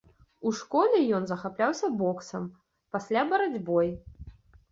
[0.51, 2.49] У школе ён захапляўся боксам,
[2.97, 3.93] пасля барацьбой.